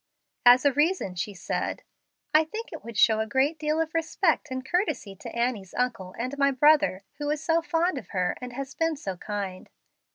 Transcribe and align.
As 0.47 0.65
a 0.65 0.73
reason 0.73 1.13
she 1.13 1.35
said, 1.35 1.83
"I 2.33 2.43
think 2.43 2.73
it 2.73 2.83
would 2.83 2.97
show 2.97 3.19
a 3.19 3.27
great 3.27 3.61
lack 3.61 3.83
of 3.83 3.93
respect 3.93 4.47
and 4.49 4.65
courtesy 4.65 5.15
to 5.17 5.29
Annie's 5.29 5.75
uncle 5.77 6.15
and 6.17 6.35
my 6.39 6.49
brother, 6.49 7.03
who 7.19 7.29
is 7.29 7.43
so 7.43 7.61
fond 7.61 7.99
of 7.99 8.07
her, 8.09 8.35
and 8.41 8.53
has 8.53 8.73
been 8.73 8.95
so 8.97 9.15
kind. 9.15 9.69